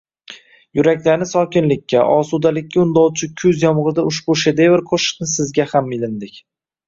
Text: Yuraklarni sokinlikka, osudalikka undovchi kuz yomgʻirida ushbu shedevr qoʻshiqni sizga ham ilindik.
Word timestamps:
Yuraklarni 0.77 1.25
sokinlikka, 1.31 2.05
osudalikka 2.21 2.81
undovchi 2.85 3.29
kuz 3.41 3.61
yomgʻirida 3.65 4.05
ushbu 4.13 4.37
shedevr 4.45 4.83
qoʻshiqni 4.91 5.29
sizga 5.35 5.67
ham 5.75 5.93
ilindik. 5.99 6.43